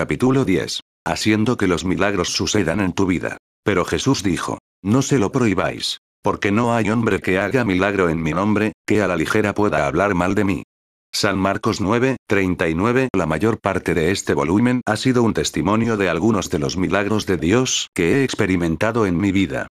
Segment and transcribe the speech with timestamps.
[0.00, 0.80] Capítulo 10.
[1.04, 3.36] Haciendo que los milagros sucedan en tu vida.
[3.62, 5.98] Pero Jesús dijo, no se lo prohibáis.
[6.22, 9.86] Porque no hay hombre que haga milagro en mi nombre, que a la ligera pueda
[9.86, 10.62] hablar mal de mí.
[11.12, 16.08] San Marcos 9, 39 La mayor parte de este volumen ha sido un testimonio de
[16.08, 19.66] algunos de los milagros de Dios que he experimentado en mi vida.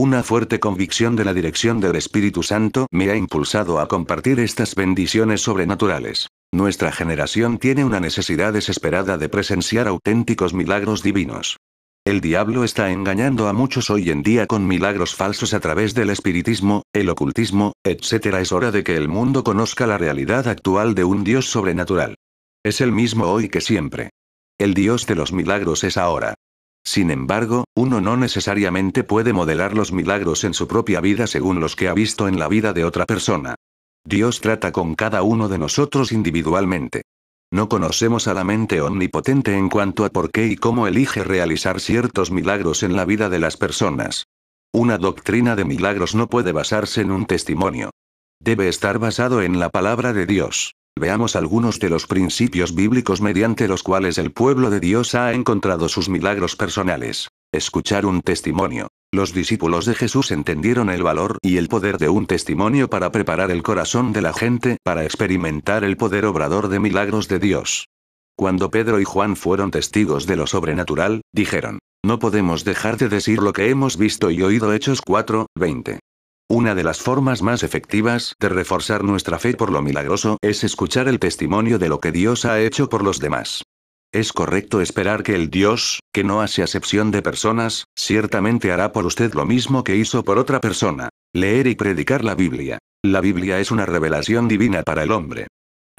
[0.00, 4.76] Una fuerte convicción de la dirección del Espíritu Santo me ha impulsado a compartir estas
[4.76, 6.28] bendiciones sobrenaturales.
[6.52, 11.56] Nuestra generación tiene una necesidad desesperada de presenciar auténticos milagros divinos.
[12.06, 16.10] El diablo está engañando a muchos hoy en día con milagros falsos a través del
[16.10, 18.36] espiritismo, el ocultismo, etc.
[18.40, 22.14] Es hora de que el mundo conozca la realidad actual de un Dios sobrenatural.
[22.62, 24.10] Es el mismo hoy que siempre.
[24.58, 26.34] El Dios de los milagros es ahora.
[26.88, 31.76] Sin embargo, uno no necesariamente puede modelar los milagros en su propia vida según los
[31.76, 33.56] que ha visto en la vida de otra persona.
[34.06, 37.02] Dios trata con cada uno de nosotros individualmente.
[37.52, 41.78] No conocemos a la mente omnipotente en cuanto a por qué y cómo elige realizar
[41.78, 44.24] ciertos milagros en la vida de las personas.
[44.72, 47.90] Una doctrina de milagros no puede basarse en un testimonio.
[48.40, 50.72] Debe estar basado en la palabra de Dios.
[50.98, 55.88] Veamos algunos de los principios bíblicos mediante los cuales el pueblo de Dios ha encontrado
[55.88, 57.28] sus milagros personales.
[57.52, 58.88] Escuchar un testimonio.
[59.10, 63.50] Los discípulos de Jesús entendieron el valor y el poder de un testimonio para preparar
[63.50, 67.86] el corazón de la gente para experimentar el poder obrador de milagros de Dios.
[68.36, 73.38] Cuando Pedro y Juan fueron testigos de lo sobrenatural, dijeron, no podemos dejar de decir
[73.38, 75.98] lo que hemos visto y oído Hechos 4, 20.
[76.50, 81.06] Una de las formas más efectivas de reforzar nuestra fe por lo milagroso es escuchar
[81.06, 83.64] el testimonio de lo que Dios ha hecho por los demás.
[84.14, 89.04] Es correcto esperar que el Dios, que no hace acepción de personas, ciertamente hará por
[89.04, 91.10] usted lo mismo que hizo por otra persona.
[91.34, 92.78] Leer y predicar la Biblia.
[93.04, 95.48] La Biblia es una revelación divina para el hombre.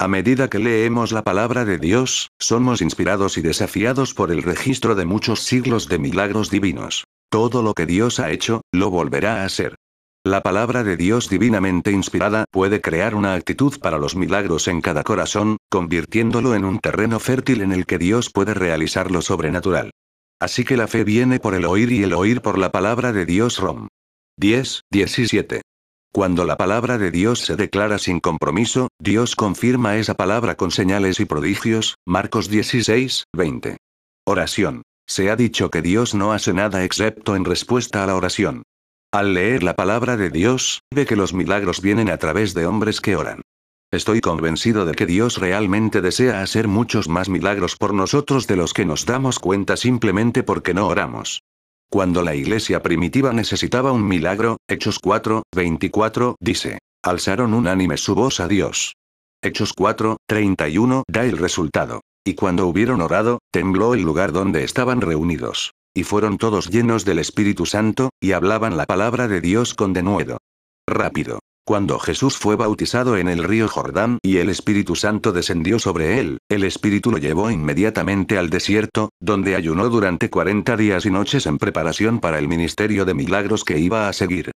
[0.00, 4.96] A medida que leemos la palabra de Dios, somos inspirados y desafiados por el registro
[4.96, 7.04] de muchos siglos de milagros divinos.
[7.30, 9.76] Todo lo que Dios ha hecho, lo volverá a hacer.
[10.24, 15.02] La palabra de Dios divinamente inspirada puede crear una actitud para los milagros en cada
[15.02, 19.92] corazón, convirtiéndolo en un terreno fértil en el que Dios puede realizar lo sobrenatural.
[20.38, 23.24] Así que la fe viene por el oír y el oír por la palabra de
[23.24, 23.88] Dios Rom.
[24.36, 25.62] 10, 17.
[26.12, 31.18] Cuando la palabra de Dios se declara sin compromiso, Dios confirma esa palabra con señales
[31.20, 33.78] y prodigios, Marcos 16, 20.
[34.26, 34.82] Oración.
[35.06, 38.64] Se ha dicho que Dios no hace nada excepto en respuesta a la oración.
[39.12, 43.00] Al leer la palabra de Dios, ve que los milagros vienen a través de hombres
[43.00, 43.42] que oran.
[43.90, 48.72] Estoy convencido de que Dios realmente desea hacer muchos más milagros por nosotros de los
[48.72, 51.42] que nos damos cuenta simplemente porque no oramos.
[51.90, 58.38] Cuando la iglesia primitiva necesitaba un milagro, Hechos 4, 24, dice, alzaron unánime su voz
[58.38, 58.94] a Dios.
[59.42, 62.02] Hechos 4, 31 da el resultado.
[62.24, 65.72] Y cuando hubieron orado, tembló el lugar donde estaban reunidos.
[65.94, 70.38] Y fueron todos llenos del Espíritu Santo, y hablaban la palabra de Dios con denuedo.
[70.86, 71.40] Rápido.
[71.64, 76.38] Cuando Jesús fue bautizado en el río Jordán y el Espíritu Santo descendió sobre él,
[76.48, 81.58] el Espíritu lo llevó inmediatamente al desierto, donde ayunó durante 40 días y noches en
[81.58, 84.50] preparación para el ministerio de milagros que iba a seguir.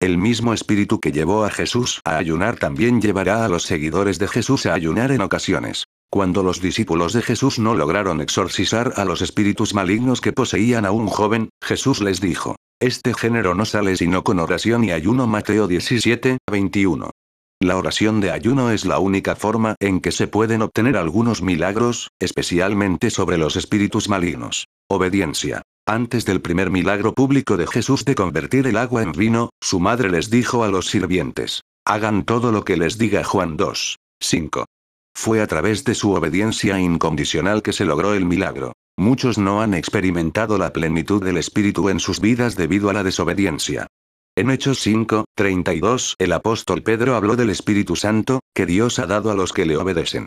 [0.00, 4.28] El mismo Espíritu que llevó a Jesús a ayunar también llevará a los seguidores de
[4.28, 5.86] Jesús a ayunar en ocasiones.
[6.12, 10.90] Cuando los discípulos de Jesús no lograron exorcizar a los espíritus malignos que poseían a
[10.90, 15.68] un joven, Jesús les dijo, este género no sale sino con oración y ayuno Mateo
[15.68, 17.10] 17, 21.
[17.62, 22.08] La oración de ayuno es la única forma en que se pueden obtener algunos milagros,
[22.18, 24.66] especialmente sobre los espíritus malignos.
[24.88, 25.62] Obediencia.
[25.86, 30.10] Antes del primer milagro público de Jesús de convertir el agua en vino, su madre
[30.10, 33.96] les dijo a los sirvientes, hagan todo lo que les diga Juan 2.
[34.22, 34.64] 5.
[35.14, 38.72] Fue a través de su obediencia incondicional que se logró el milagro.
[38.96, 43.86] Muchos no han experimentado la plenitud del Espíritu en sus vidas debido a la desobediencia.
[44.36, 49.30] En Hechos 5, 32, el apóstol Pedro habló del Espíritu Santo, que Dios ha dado
[49.30, 50.26] a los que le obedecen.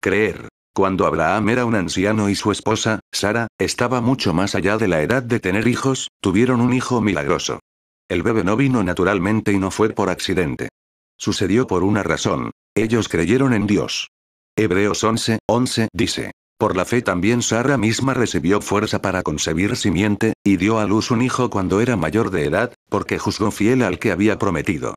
[0.00, 0.48] Creer.
[0.74, 5.02] Cuando Abraham era un anciano y su esposa, Sara, estaba mucho más allá de la
[5.02, 7.60] edad de tener hijos, tuvieron un hijo milagroso.
[8.08, 10.68] El bebé no vino naturalmente y no fue por accidente.
[11.16, 12.50] Sucedió por una razón.
[12.74, 14.10] Ellos creyeron en Dios.
[14.56, 16.30] Hebreos 11, 11 dice.
[16.58, 21.10] Por la fe también Sara misma recibió fuerza para concebir simiente, y dio a luz
[21.10, 24.94] un hijo cuando era mayor de edad, porque juzgó fiel al que había prometido.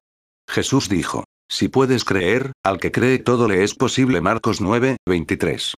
[0.47, 1.23] Jesús dijo.
[1.49, 5.73] Si puedes creer, al que cree todo le es posible Marcos 9, 23.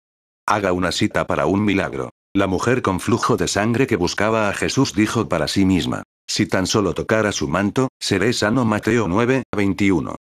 [0.45, 2.09] Haga una cita para un milagro.
[2.35, 6.03] La mujer con flujo de sangre que buscaba a Jesús dijo para sí misma.
[6.27, 10.15] Si tan solo tocara su manto, seré sano Mateo 9, 21.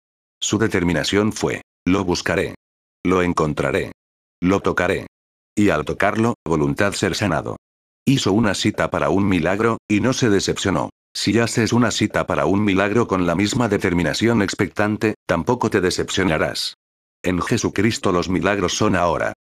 [0.41, 1.63] Su determinación fue.
[1.87, 2.55] Lo buscaré.
[3.07, 3.93] Lo encontraré.
[4.41, 5.07] Lo tocaré.
[5.55, 7.57] Y al tocarlo, voluntad ser sanado.
[8.07, 10.91] Hizo una cita para un milagro, y no se decepcionó.
[11.15, 16.75] Si haces una cita para un milagro con la misma determinación expectante, tampoco te decepcionarás.
[17.23, 19.35] En Jesucristo los milagros son ahora.